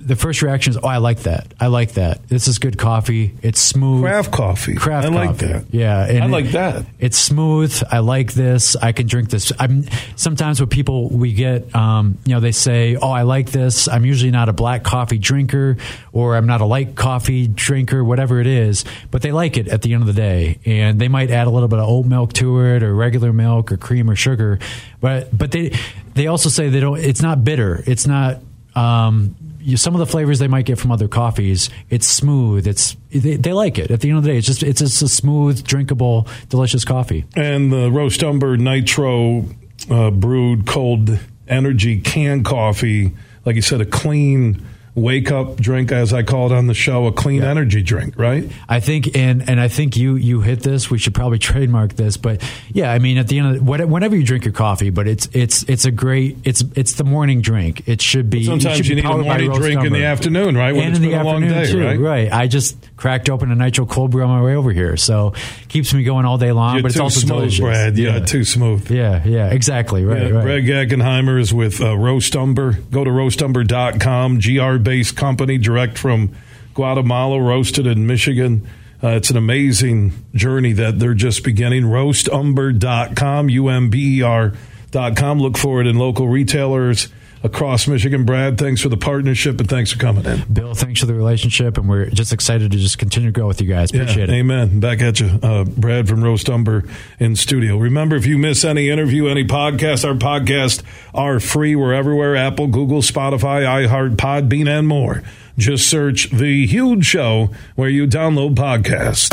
[0.00, 1.52] the first reaction is, oh, I like that.
[1.60, 2.28] I like that.
[2.28, 3.34] This is good coffee.
[3.42, 4.02] It's smooth.
[4.02, 4.74] Craft coffee.
[4.74, 5.46] Craft I like coffee.
[5.46, 5.64] that.
[5.70, 6.86] Yeah, I like it, that.
[6.98, 7.82] It's smooth.
[7.90, 8.76] I like this.
[8.76, 9.52] I can drink this.
[9.58, 9.84] I'm
[10.16, 13.88] sometimes with people we get, um, you know, they say, oh, I like this.
[13.88, 15.76] I'm usually not a black coffee drinker,
[16.12, 19.82] or I'm not a light coffee drinker, whatever it is, but they like it at
[19.82, 22.32] the end of the day, and they might add a little bit of oat milk
[22.34, 24.58] to it, or regular milk, or cream, or sugar,
[25.00, 25.76] but but they
[26.14, 26.98] they also say they don't.
[26.98, 27.82] It's not bitter.
[27.86, 28.38] It's not.
[28.74, 29.36] Um,
[29.76, 32.66] some of the flavors they might get from other coffees, it's smooth.
[32.66, 33.90] It's they, they, like it.
[33.90, 37.24] At the end of the day, it's just it's just a smooth, drinkable, delicious coffee.
[37.36, 39.44] And the roast umber nitro
[39.90, 43.12] uh, brewed cold energy canned coffee,
[43.44, 44.64] like you said, a clean
[44.94, 47.50] wake up drink, as I call it on the show, a clean yeah.
[47.50, 48.50] energy drink, right?
[48.68, 50.90] I think, and and I think you you hit this.
[50.90, 52.42] We should probably trademark this, but
[52.72, 55.28] yeah, I mean, at the end of the, whenever you drink your coffee, but it's
[55.32, 57.88] it's it's a great it's it's the morning drink.
[57.88, 58.44] It should be.
[58.44, 59.86] Sometimes should you be need a morning drink number.
[59.86, 60.74] in the afternoon, right?
[60.74, 61.98] When and in the afternoon day, too, right?
[61.98, 62.32] right?
[62.32, 65.34] I just cracked open a nitro cold brew on my way over here, so
[65.68, 66.76] keeps me going all day long.
[66.76, 67.60] You're but it's also smooth, delicious.
[67.60, 67.98] Brad.
[67.98, 68.90] Yeah, yeah, too smooth.
[68.90, 70.06] Yeah, yeah, exactly.
[70.06, 70.42] Right, yeah, right.
[70.42, 72.72] Brad Gakenheimer is with uh, Roast Umber.
[72.90, 76.34] Go to roastumber.com, GR based company direct from
[76.72, 78.66] Guatemala, roasted in Michigan.
[79.02, 81.82] Uh, it's an amazing journey that they're just beginning.
[81.82, 85.40] Roastumber.com, U M B E R.com.
[85.40, 87.08] Look for it in local retailers
[87.44, 88.24] across Michigan.
[88.24, 90.42] Brad, thanks for the partnership and thanks for coming in.
[90.52, 93.60] Bill, thanks for the relationship, and we're just excited to just continue to grow with
[93.60, 93.90] you guys.
[93.90, 94.38] Appreciate yeah, it.
[94.40, 94.80] Amen.
[94.80, 96.84] Back at you, uh, Brad from Roast Umber
[97.20, 97.76] in studio.
[97.76, 100.82] Remember, if you miss any interview, any podcast, our podcasts
[101.14, 101.76] are free.
[101.76, 105.22] We're everywhere Apple, Google, Spotify, iHeart, Podbean, and more.
[105.56, 109.30] Just search The Huge Show where you download podcasts.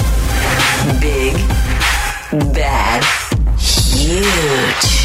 [1.01, 1.33] Big,
[2.53, 3.03] bad,
[3.57, 5.00] huge.